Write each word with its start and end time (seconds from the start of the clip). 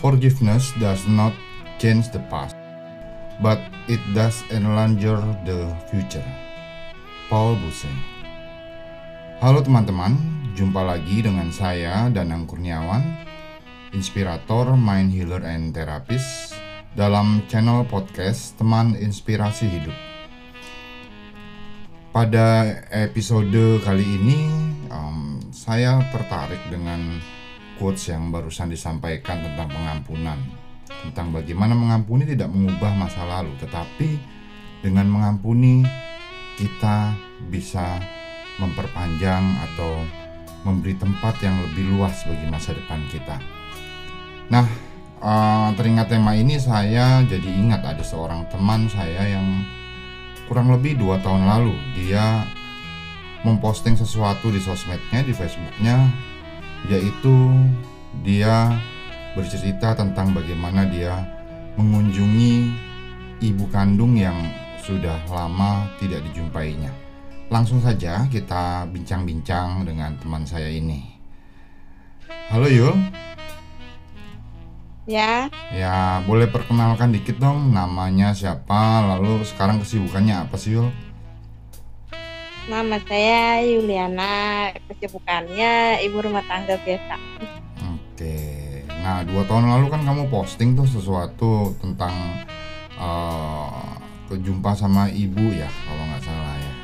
Forgiveness 0.00 0.72
does 0.80 1.04
not 1.04 1.36
change 1.76 2.08
the 2.08 2.24
past, 2.32 2.56
but 3.44 3.60
it 3.84 4.00
does 4.16 4.40
enlarge 4.48 5.04
the 5.44 5.68
future. 5.92 6.24
Paul 7.28 7.60
Buse. 7.60 7.84
Halo 9.44 9.60
teman-teman, 9.60 10.16
jumpa 10.56 10.80
lagi 10.88 11.20
dengan 11.20 11.52
saya 11.52 12.08
Danang 12.08 12.48
Kurniawan, 12.48 13.28
inspirator, 13.92 14.72
mind 14.72 15.12
healer 15.12 15.44
and 15.44 15.76
therapist 15.76 16.56
dalam 16.96 17.44
channel 17.52 17.84
podcast 17.84 18.56
Teman 18.56 18.96
Inspirasi 18.96 19.68
Hidup. 19.68 19.96
Pada 22.16 22.72
episode 22.88 23.84
kali 23.84 24.16
ini, 24.16 24.48
um, 24.88 25.44
saya 25.52 26.00
tertarik 26.08 26.72
dengan 26.72 27.20
quotes 27.80 28.12
yang 28.12 28.28
barusan 28.28 28.68
disampaikan 28.68 29.40
tentang 29.40 29.72
pengampunan 29.72 30.36
tentang 31.08 31.32
bagaimana 31.32 31.72
mengampuni 31.72 32.28
tidak 32.28 32.52
mengubah 32.52 32.92
masa 32.92 33.24
lalu 33.24 33.56
tetapi 33.56 34.20
dengan 34.84 35.08
mengampuni 35.08 35.88
kita 36.60 37.16
bisa 37.48 37.96
memperpanjang 38.60 39.40
atau 39.72 40.04
memberi 40.68 40.92
tempat 41.00 41.40
yang 41.40 41.56
lebih 41.64 41.96
luas 41.96 42.20
bagi 42.28 42.44
masa 42.52 42.76
depan 42.76 43.00
kita. 43.08 43.40
Nah, 44.52 44.68
uh, 45.24 45.72
teringat 45.72 46.12
tema 46.12 46.36
ini 46.36 46.60
saya 46.60 47.24
jadi 47.24 47.48
ingat 47.48 47.80
ada 47.80 48.04
seorang 48.04 48.44
teman 48.52 48.84
saya 48.92 49.24
yang 49.24 49.64
kurang 50.44 50.68
lebih 50.68 51.00
dua 51.00 51.16
tahun 51.24 51.48
lalu 51.48 51.72
dia 51.96 52.44
memposting 53.40 53.96
sesuatu 53.96 54.52
di 54.52 54.60
sosmednya 54.60 55.24
di 55.24 55.32
Facebooknya 55.32 55.96
yaitu 56.88 57.34
dia 58.24 58.78
bercerita 59.36 59.92
tentang 59.92 60.32
bagaimana 60.32 60.88
dia 60.88 61.20
mengunjungi 61.76 62.72
ibu 63.40 63.64
kandung 63.68 64.16
yang 64.16 64.36
sudah 64.80 65.20
lama 65.28 65.86
tidak 66.00 66.24
dijumpainya. 66.30 66.90
Langsung 67.50 67.82
saja 67.82 68.24
kita 68.30 68.86
bincang-bincang 68.88 69.82
dengan 69.84 70.14
teman 70.22 70.46
saya 70.46 70.70
ini. 70.70 71.02
Halo 72.50 72.66
Yul. 72.70 72.94
Ya. 75.10 75.50
Ya, 75.74 76.22
boleh 76.22 76.46
perkenalkan 76.46 77.10
dikit 77.10 77.42
dong 77.42 77.74
namanya 77.74 78.30
siapa, 78.30 79.02
lalu 79.02 79.42
sekarang 79.42 79.82
kesibukannya 79.82 80.46
apa 80.46 80.54
sih 80.54 80.78
Yul? 80.78 81.09
Nama 82.68 83.00
saya 83.08 83.64
Yuliana, 83.64 84.68
kesibukannya 84.84 86.04
ibu 86.04 86.20
rumah 86.20 86.44
tangga 86.44 86.76
biasa. 86.84 87.16
Oke, 87.88 88.36
nah 89.00 89.24
dua 89.24 89.48
tahun 89.48 89.64
lalu 89.64 89.88
kan 89.88 90.04
kamu 90.04 90.28
posting 90.28 90.76
tuh 90.76 90.84
sesuatu 90.84 91.72
tentang 91.80 92.12
uh, 93.00 93.96
kejumpa 94.28 94.76
sama 94.76 95.08
ibu 95.08 95.56
ya, 95.56 95.72
kalau 95.88 96.04
nggak 96.04 96.20
salah 96.20 96.56
ya. 96.60 96.74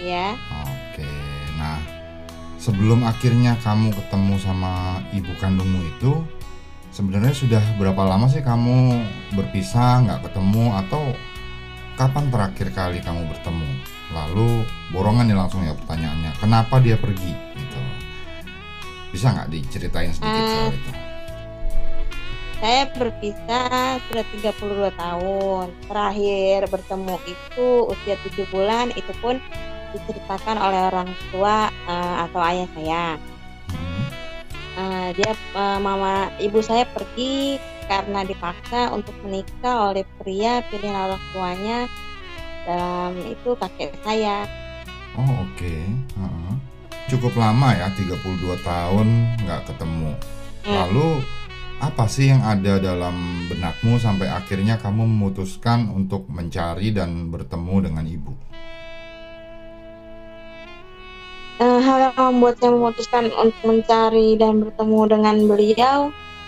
Iya. 0.00 0.28
Oke, 0.64 1.12
nah 1.60 1.76
sebelum 2.56 3.04
akhirnya 3.04 3.52
kamu 3.60 3.92
ketemu 3.92 4.34
sama 4.40 5.04
ibu 5.12 5.32
kandungmu 5.36 5.86
itu, 5.92 6.24
sebenarnya 6.96 7.36
sudah 7.36 7.62
berapa 7.76 8.00
lama 8.00 8.32
sih 8.32 8.40
kamu 8.40 8.96
berpisah, 9.36 10.08
nggak 10.08 10.32
ketemu 10.32 10.72
atau 10.88 11.12
kapan 12.00 12.32
terakhir 12.32 12.68
kali 12.72 12.98
kamu 13.04 13.28
bertemu? 13.28 13.70
Lalu 14.14 14.62
borongan 14.94 15.26
nih 15.26 15.36
langsung 15.38 15.66
ya 15.66 15.74
pertanyaannya 15.74 16.32
kenapa 16.38 16.78
dia 16.78 16.94
pergi? 16.94 17.32
Gitu. 17.54 17.78
Bisa 19.10 19.34
nggak 19.34 19.48
diceritain 19.50 20.12
sedikit 20.14 20.42
uh, 20.42 20.50
soal 20.50 20.72
itu? 20.74 20.92
saya 22.56 22.88
berpisah 22.96 24.00
sudah 24.08 24.24
32 24.32 24.90
tahun. 24.96 25.66
Terakhir 25.88 26.58
bertemu 26.72 27.16
itu 27.28 27.68
usia 27.92 28.16
7 28.24 28.48
bulan 28.48 28.86
itu 28.96 29.12
pun 29.20 29.36
diceritakan 29.92 30.56
oleh 30.58 30.80
orang 30.88 31.08
tua 31.30 31.68
uh, 31.88 32.16
atau 32.28 32.40
ayah 32.42 32.68
saya. 32.74 33.06
Uh, 34.76 35.08
dia 35.16 35.32
uh, 35.56 35.80
mama 35.80 36.28
ibu 36.36 36.60
saya 36.60 36.84
pergi 36.92 37.56
karena 37.88 38.26
dipaksa 38.28 38.92
untuk 38.92 39.14
menikah 39.24 39.92
oleh 39.92 40.04
pria 40.20 40.60
pilihan 40.68 40.92
orang 40.92 41.22
tuanya 41.32 41.78
dalam 42.66 43.14
itu 43.22 43.54
kakek 43.54 43.94
saya. 44.02 44.44
Oh 45.14 45.22
oke, 45.22 45.56
okay. 45.56 45.86
uh 46.18 46.26
-huh. 46.26 46.54
cukup 47.08 47.32
lama 47.38 47.72
ya 47.72 47.88
32 47.94 48.20
tahun 48.60 49.06
nggak 49.46 49.62
ketemu. 49.72 50.12
Hmm. 50.66 50.74
Lalu 50.74 51.24
apa 51.78 52.04
sih 52.10 52.32
yang 52.32 52.42
ada 52.42 52.82
dalam 52.82 53.46
benakmu 53.46 54.02
sampai 54.02 54.26
akhirnya 54.28 54.76
kamu 54.82 55.06
memutuskan 55.06 55.88
untuk 55.94 56.26
mencari 56.26 56.90
dan 56.90 57.30
bertemu 57.30 57.76
dengan 57.86 58.04
ibu? 58.04 58.32
Uh, 61.56 61.80
hal 61.80 62.12
yang 62.12 62.16
membuat 62.36 62.60
saya 62.60 62.76
memutuskan 62.76 63.32
untuk 63.32 63.62
mencari 63.64 64.36
dan 64.36 64.60
bertemu 64.60 65.00
dengan 65.08 65.36
beliau 65.48 65.98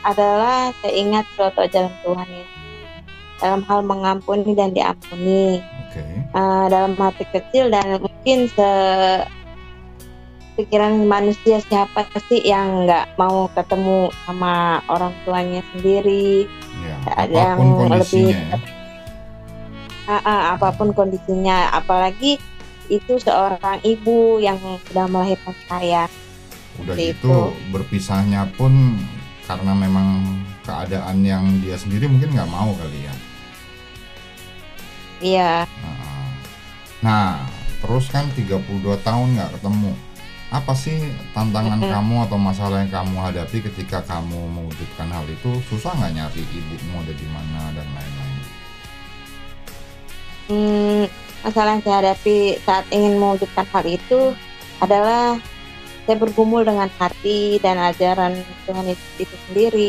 adalah 0.05 0.69
saya 0.85 0.93
ingat 0.93 1.25
suatu 1.33 1.65
ajaran 1.65 1.93
Tuhan 2.05 2.29
ya 2.29 2.68
dalam 3.39 3.63
hal 3.67 3.81
mengampuni 3.87 4.53
dan 4.55 4.75
diampuni. 4.75 5.63
Okay. 5.89 6.21
uh, 6.37 6.69
dalam 6.69 6.93
hati 7.01 7.25
kecil 7.33 7.73
dan 7.73 7.99
mungkin 7.99 8.47
se 8.53 8.71
pikiran 10.59 11.07
manusia 11.07 11.63
siapa 11.65 12.05
sih 12.29 12.43
yang 12.43 12.85
nggak 12.85 13.15
mau 13.17 13.47
ketemu 13.55 14.11
sama 14.27 14.83
orang 14.91 15.15
tuanya 15.23 15.63
sendiri? 15.75 16.51
Ya, 16.83 16.97
ada 17.15 17.39
yang 17.55 17.61
lebih 17.89 18.35
uh, 20.07 20.13
uh, 20.13 20.43
apa 20.59 20.75
pun 20.75 20.91
kondisinya. 20.93 21.73
Apalagi 21.73 22.37
itu 22.91 23.15
seorang 23.21 23.81
ibu 23.87 24.43
yang 24.43 24.59
sudah 24.91 25.07
melahirkan 25.07 25.55
saya. 25.71 26.11
Udah 26.79 26.95
gitu 26.95 27.55
berpisahnya 27.75 28.47
pun 28.55 28.99
karena 29.49 29.73
memang 29.73 30.39
keadaan 30.63 31.25
yang 31.25 31.45
dia 31.65 31.81
sendiri 31.81 32.05
mungkin 32.05 32.37
nggak 32.37 32.53
mau 32.53 32.77
kali 32.77 33.09
ya 33.09 33.15
Iya. 35.19 35.67
Nah, 37.03 37.47
terus 37.83 38.11
kan 38.11 38.27
32 38.35 38.59
tahun 39.07 39.29
nggak 39.39 39.59
ketemu. 39.59 39.93
Apa 40.49 40.73
sih 40.73 40.97
tantangan 41.37 41.77
kamu 41.77 42.25
atau 42.25 42.39
masalah 42.41 42.81
yang 42.81 42.89
kamu 42.89 43.21
hadapi 43.21 43.61
ketika 43.69 44.01
kamu 44.09 44.49
mewujudkan 44.49 45.13
hal 45.13 45.27
itu? 45.29 45.61
Susah 45.69 45.93
nggak 45.93 46.13
nyari 46.17 46.43
ibumu 46.43 47.05
ada 47.05 47.13
di 47.13 47.27
mana 47.29 47.61
dan 47.77 47.89
lain-lain? 47.93 48.43
Hmm, 50.49 51.05
masalah 51.45 51.77
yang 51.77 51.85
saya 51.85 51.97
hadapi 52.01 52.57
saat 52.65 52.89
ingin 52.89 53.21
mewujudkan 53.21 53.69
hal 53.69 53.85
itu 53.85 54.33
adalah 54.81 55.37
saya 56.09 56.17
bergumul 56.17 56.65
dengan 56.65 56.89
hati 56.97 57.61
dan 57.61 57.77
ajaran 57.77 58.41
Tuhan 58.65 58.89
itu, 58.89 59.29
itu 59.29 59.37
sendiri. 59.45 59.89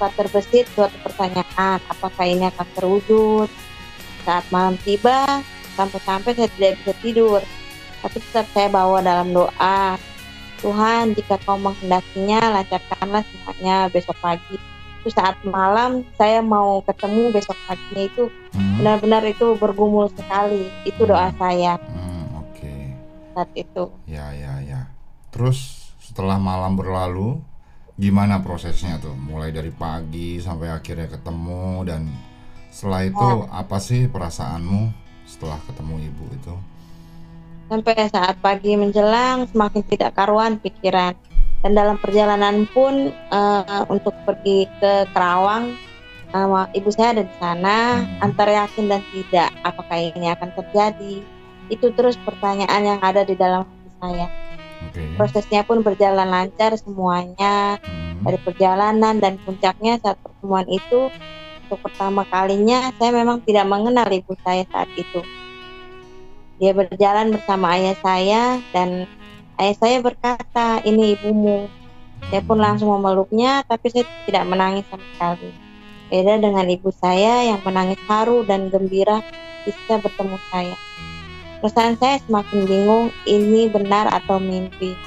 Saat 0.00 0.16
terbesit 0.16 0.64
suatu 0.72 0.96
pertanyaan, 1.04 1.78
apakah 1.92 2.24
ini 2.24 2.48
akan 2.48 2.68
terwujud? 2.72 3.52
Saat 4.22 4.46
malam 4.54 4.78
tiba, 4.86 5.42
sampai-sampai 5.74 6.32
saya 6.36 6.50
tidak 6.54 6.78
bisa 6.82 6.92
tidur. 7.02 7.40
Tapi 8.02 8.16
tetap 8.18 8.46
saya 8.54 8.68
bawa 8.70 8.98
dalam 9.02 9.30
doa. 9.30 9.98
Tuhan, 10.62 11.18
jika 11.18 11.42
kau 11.42 11.58
menghendakinya, 11.58 12.38
lancarkanlah 12.54 13.26
semuanya 13.26 13.90
besok 13.90 14.14
pagi. 14.22 14.58
Itu 15.02 15.10
saat 15.10 15.34
malam 15.42 16.06
saya 16.14 16.38
mau 16.38 16.78
ketemu 16.86 17.34
besok 17.34 17.58
paginya 17.66 18.06
itu 18.06 18.30
hmm. 18.54 18.78
benar-benar 18.78 19.26
itu 19.26 19.58
bergumul 19.58 20.06
sekali. 20.14 20.70
Itu 20.86 21.10
doa 21.10 21.34
saya. 21.34 21.82
Hmm, 21.82 22.46
Oke. 22.46 22.62
Okay. 22.62 22.82
Saat 23.34 23.50
itu. 23.58 23.84
Ya 24.06 24.30
ya 24.30 24.62
ya. 24.62 24.86
Terus 25.34 25.90
setelah 25.98 26.38
malam 26.38 26.78
berlalu, 26.78 27.42
gimana 27.98 28.38
prosesnya 28.38 29.02
tuh? 29.02 29.18
Mulai 29.18 29.50
dari 29.50 29.74
pagi 29.74 30.38
sampai 30.38 30.70
akhirnya 30.70 31.10
ketemu 31.10 31.82
dan 31.82 32.06
setelah 32.72 33.04
itu 33.04 33.28
apa 33.52 33.76
sih 33.76 34.08
perasaanmu 34.08 34.88
setelah 35.28 35.60
ketemu 35.68 36.08
ibu 36.08 36.24
itu? 36.32 36.54
Sampai 37.68 37.94
saat 38.08 38.40
pagi 38.40 38.72
menjelang 38.74 39.44
semakin 39.52 39.84
tidak 39.84 40.16
karuan 40.16 40.56
pikiran 40.56 41.12
dan 41.62 41.72
dalam 41.76 42.00
perjalanan 42.00 42.64
pun 42.72 43.12
uh, 43.30 43.84
untuk 43.92 44.16
pergi 44.24 44.66
ke 44.80 45.06
Kerawang 45.12 45.76
uh, 46.32 46.66
ibu 46.72 46.88
saya 46.90 47.14
ada 47.14 47.24
di 47.28 47.34
sana 47.36 48.02
hmm. 48.02 48.24
antara 48.24 48.66
yakin 48.66 48.88
dan 48.88 49.00
tidak 49.12 49.50
apakah 49.62 49.96
ini 50.00 50.32
akan 50.32 50.50
terjadi 50.56 51.14
itu 51.70 51.86
terus 51.94 52.18
pertanyaan 52.24 52.96
yang 52.96 53.00
ada 53.04 53.22
di 53.22 53.36
dalam 53.36 53.68
hati 53.68 53.90
saya. 54.00 54.26
Okay. 54.90 55.14
Prosesnya 55.14 55.62
pun 55.62 55.80
berjalan 55.86 56.26
lancar 56.26 56.74
semuanya 56.74 57.78
hmm. 57.78 58.26
dari 58.26 58.38
perjalanan 58.42 59.22
dan 59.22 59.38
puncaknya 59.46 60.02
saat 60.02 60.18
pertemuan 60.18 60.66
itu 60.66 61.08
untuk 61.66 61.88
pertama 61.88 62.26
kalinya 62.28 62.92
saya 63.00 63.14
memang 63.14 63.40
tidak 63.46 63.64
mengenal 63.64 64.08
ibu 64.10 64.36
saya 64.42 64.66
saat 64.68 64.90
itu. 64.98 65.20
Dia 66.62 66.76
berjalan 66.76 67.34
bersama 67.34 67.74
ayah 67.74 67.96
saya 67.98 68.42
dan 68.70 69.10
ayah 69.58 69.76
saya 69.78 69.98
berkata, 69.98 70.78
ini 70.86 71.18
ibumu. 71.18 71.66
Saya 72.30 72.38
pun 72.46 72.62
langsung 72.62 72.94
memeluknya, 72.94 73.66
tapi 73.66 73.90
saya 73.90 74.06
tidak 74.30 74.46
menangis 74.46 74.86
sama 74.86 75.02
sekali. 75.16 75.50
Beda 76.12 76.38
dengan 76.38 76.68
ibu 76.68 76.92
saya 76.92 77.50
yang 77.50 77.58
menangis 77.66 77.98
haru 78.06 78.46
dan 78.46 78.68
gembira 78.68 79.24
bisa 79.64 79.98
bertemu 79.98 80.38
saya. 80.52 80.76
Perasaan 81.64 81.94
saya 81.98 82.18
semakin 82.26 82.66
bingung 82.66 83.06
ini 83.24 83.70
benar 83.70 84.10
atau 84.10 84.38
mimpi. 84.38 84.98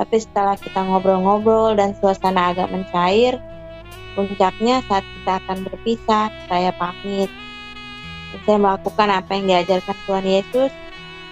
Tapi 0.00 0.16
setelah 0.16 0.56
kita 0.56 0.80
ngobrol-ngobrol 0.80 1.76
dan 1.76 1.92
suasana 1.98 2.56
agak 2.56 2.72
mencair, 2.72 3.36
puncaknya 4.14 4.82
saat 4.86 5.04
kita 5.04 5.32
akan 5.44 5.58
berpisah, 5.66 6.28
saya 6.48 6.70
pamit. 6.74 7.30
Saya 8.46 8.58
melakukan 8.62 9.08
apa 9.10 9.30
yang 9.36 9.46
diajarkan 9.50 9.96
Tuhan 10.06 10.26
Yesus 10.26 10.72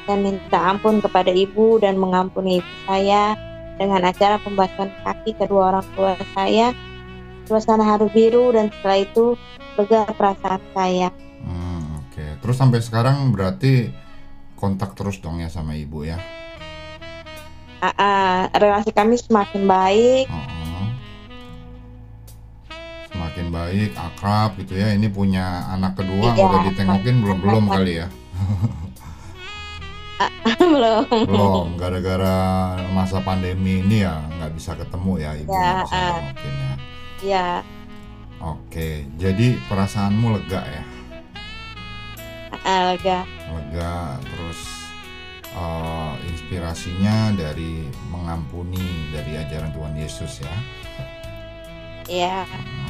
dan 0.08 0.24
minta 0.24 0.58
ampun 0.58 0.98
kepada 0.98 1.30
ibu 1.30 1.78
dan 1.78 1.94
mengampuni 2.00 2.58
ibu 2.58 2.72
saya 2.88 3.38
dengan 3.78 4.02
acara 4.02 4.42
pembasuhan 4.42 4.90
kaki 5.06 5.36
kedua 5.38 5.76
orang 5.76 5.86
tua 5.94 6.18
saya. 6.34 6.74
Suasana 7.46 7.86
haru 7.86 8.12
biru 8.12 8.52
dan 8.52 8.68
setelah 8.68 8.98
itu 9.00 9.26
lega 9.78 10.04
perasaan 10.12 10.60
saya. 10.76 11.08
Hmm, 11.40 12.04
Oke, 12.04 12.24
terus 12.44 12.56
sampai 12.60 12.82
sekarang 12.84 13.32
berarti 13.32 13.88
kontak 14.58 14.92
terus 14.98 15.22
dong 15.22 15.40
ya 15.40 15.48
sama 15.48 15.78
ibu 15.78 16.04
ya? 16.04 16.18
Ah, 17.78 17.94
ah, 17.94 18.38
relasi 18.58 18.90
kami 18.90 19.14
semakin 19.16 19.70
baik. 19.70 20.26
Heeh. 20.26 20.47
Semakin 23.38 23.54
baik, 23.54 23.90
akrab 23.94 24.50
gitu 24.58 24.74
ya. 24.74 24.90
Ini 24.90 25.06
punya 25.08 25.46
anak 25.70 25.94
kedua 25.94 26.34
Iya. 26.34 26.42
udah 26.42 26.60
ditengokin 26.66 27.16
belum 27.22 27.38
belum 27.38 27.64
kali 27.70 28.02
ya? 28.02 28.08
Belum. 30.58 31.06
Belum, 31.06 31.66
gara-gara 31.78 32.34
masa 32.90 33.22
pandemi 33.22 33.78
ini 33.78 34.02
ya 34.02 34.18
nggak 34.18 34.52
bisa 34.52 34.74
ketemu 34.74 35.12
ya 35.16 35.30
ibu 35.32 35.48
Ya, 35.48 35.86
ah. 35.86 36.18
nengokin 36.18 36.52
ya. 36.52 36.72
Ya, 37.18 37.46
Oke, 38.38 39.06
jadi 39.14 39.54
perasaanmu 39.66 40.34
lega 40.34 40.62
ya? 40.62 40.82
ah, 42.60 42.92
lega. 42.92 43.22
lega 43.48 43.96
terus 44.20 44.60
eh, 45.48 46.12
inspirasinya 46.26 47.32
dari 47.32 47.86
mengampuni 48.08 48.82
dari 49.08 49.38
ajaran 49.38 49.70
Tuhan 49.70 49.94
Yesus 49.94 50.42
ya 50.42 50.56
Ya, 52.08 52.42
oke 52.42 52.87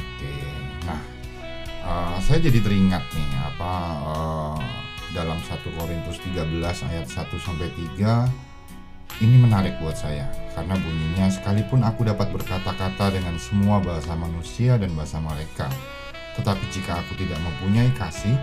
nah 0.89 2.15
eh, 2.15 2.17
saya 2.25 2.39
jadi 2.41 2.59
teringat 2.61 3.03
nih 3.13 3.29
apa 3.45 3.73
eh, 4.01 4.57
dalam 5.13 5.37
1 5.41 5.77
Korintus 5.77 6.17
13 6.21 6.89
ayat 6.89 7.07
1 7.09 7.45
sampai 7.45 7.69
3 7.97 9.23
ini 9.25 9.35
menarik 9.41 9.75
buat 9.81 9.97
saya 9.97 10.29
karena 10.53 10.77
bunyinya 10.79 11.27
sekalipun 11.33 11.81
aku 11.81 12.05
dapat 12.05 12.29
berkata-kata 12.29 13.13
dengan 13.13 13.35
semua 13.41 13.81
bahasa 13.81 14.13
manusia 14.13 14.77
dan 14.77 14.93
bahasa 14.93 15.17
malaikat 15.17 15.73
tetapi 16.37 16.63
jika 16.71 17.01
aku 17.01 17.17
tidak 17.19 17.41
mempunyai 17.41 17.89
kasih 17.97 18.37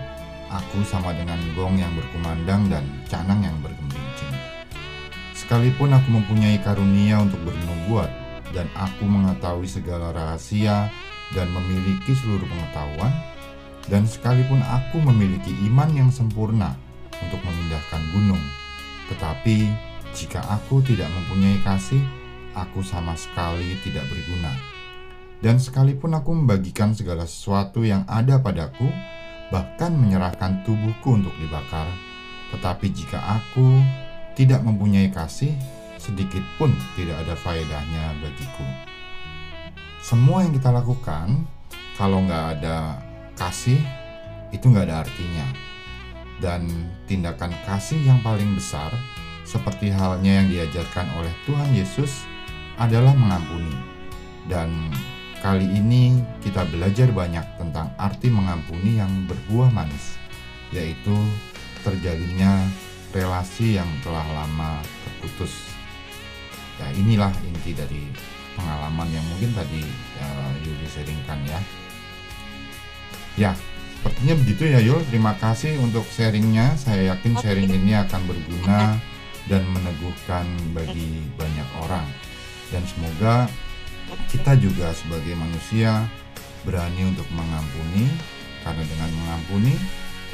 aku 0.47 0.83
sama 0.87 1.11
dengan 1.11 1.39
gong 1.55 1.75
yang 1.79 1.91
berkumandang 1.95 2.71
dan 2.71 2.83
canang 3.11 3.43
yang 3.43 3.57
bergembincing. 3.59 4.31
Sekalipun 5.35 5.93
aku 5.93 6.07
mempunyai 6.11 6.57
karunia 6.63 7.23
untuk 7.23 7.39
bernubuat 7.45 8.09
dan 8.55 8.67
aku 8.75 9.03
mengetahui 9.07 9.67
segala 9.67 10.15
rahasia 10.15 10.91
dan 11.35 11.47
memiliki 11.51 12.15
seluruh 12.15 12.47
pengetahuan, 12.47 13.11
dan 13.87 14.03
sekalipun 14.07 14.59
aku 14.63 14.99
memiliki 14.99 15.51
iman 15.71 15.91
yang 15.95 16.09
sempurna 16.11 16.75
untuk 17.23 17.39
memindahkan 17.43 18.01
gunung, 18.15 18.43
tetapi 19.11 19.71
jika 20.15 20.39
aku 20.47 20.79
tidak 20.83 21.07
mempunyai 21.11 21.59
kasih, 21.63 22.01
aku 22.55 22.81
sama 22.81 23.13
sekali 23.13 23.77
tidak 23.83 24.07
berguna. 24.07 24.55
Dan 25.37 25.61
sekalipun 25.61 26.17
aku 26.17 26.33
membagikan 26.33 26.97
segala 26.97 27.29
sesuatu 27.29 27.85
yang 27.85 28.01
ada 28.09 28.41
padaku, 28.41 28.89
bahkan 29.53 29.93
menyerahkan 29.93 30.65
tubuhku 30.65 31.21
untuk 31.21 31.35
dibakar. 31.37 31.85
Tetapi 32.55 32.87
jika 32.89 33.21
aku 33.37 33.77
tidak 34.33 34.65
mempunyai 34.65 35.13
kasih, 35.13 35.53
sedikit 36.07 36.43
pun 36.55 36.71
tidak 36.95 37.19
ada 37.27 37.35
faedahnya 37.35 38.15
bagiku. 38.23 38.63
Semua 39.99 40.47
yang 40.47 40.55
kita 40.55 40.71
lakukan, 40.71 41.43
kalau 41.99 42.23
nggak 42.23 42.63
ada 42.63 43.03
kasih, 43.35 43.83
itu 44.55 44.63
nggak 44.71 44.87
ada 44.87 45.03
artinya. 45.03 45.47
Dan 46.39 46.69
tindakan 47.11 47.51
kasih 47.67 47.99
yang 47.99 48.23
paling 48.23 48.55
besar, 48.55 48.95
seperti 49.43 49.91
halnya 49.91 50.39
yang 50.39 50.47
diajarkan 50.47 51.11
oleh 51.19 51.33
Tuhan 51.43 51.75
Yesus, 51.75 52.23
adalah 52.79 53.11
mengampuni. 53.11 53.75
Dan 54.47 54.95
Kali 55.37 55.69
ini 55.69 56.17
kita 56.41 56.65
belajar 56.65 57.13
banyak 57.13 57.61
tentang 57.61 57.93
arti 58.01 58.25
mengampuni 58.33 58.97
yang 58.97 59.29
berbuah 59.29 59.69
manis, 59.69 60.17
yaitu 60.73 61.13
terjalinnya 61.85 62.65
relasi 63.13 63.77
yang 63.77 63.85
telah 64.01 64.25
lama 64.33 64.81
terputus. 65.05 65.76
Ya 66.77 66.87
inilah 66.93 67.33
inti 67.41 67.73
dari 67.73 68.09
pengalaman 68.53 69.09
yang 69.13 69.25
mungkin 69.29 69.53
tadi 69.53 69.81
uh, 70.21 70.51
Yuli 70.61 70.87
sharingkan 70.89 71.39
ya. 71.45 71.59
Ya, 73.37 73.51
sepertinya 73.97 74.33
begitu 74.41 74.63
ya 74.65 74.79
Yul. 74.81 75.01
Terima 75.09 75.37
kasih 75.37 75.77
untuk 75.81 76.05
sharingnya. 76.09 76.73
Saya 76.77 77.13
yakin 77.13 77.37
sharing 77.37 77.69
ini 77.69 77.93
akan 77.93 78.21
berguna 78.25 78.97
dan 79.45 79.61
meneguhkan 79.69 80.45
bagi 80.73 81.21
banyak 81.37 81.69
orang. 81.85 82.05
Dan 82.73 82.83
semoga 82.89 83.45
kita 84.31 84.57
juga 84.59 84.91
sebagai 84.95 85.35
manusia 85.35 86.07
berani 86.67 87.07
untuk 87.07 87.27
mengampuni 87.31 88.11
karena 88.63 88.83
dengan 88.83 89.09
mengampuni 89.23 89.75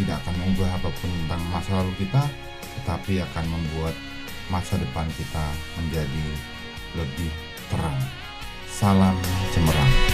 tidak 0.01 0.17
akan 0.25 0.33
mengubah 0.41 0.69
apa 0.81 0.89
pun 0.89 1.09
tentang 1.13 1.41
masa 1.53 1.71
lalu 1.81 1.93
kita 2.01 2.23
tetapi 2.81 3.21
akan 3.21 3.45
membuat 3.45 3.93
masa 4.51 4.75
depan 4.79 5.07
kita 5.15 5.45
menjadi 5.79 6.25
lebih 6.97 7.31
terang. 7.71 7.99
Salam 8.67 9.15
cemerlang. 9.53 10.12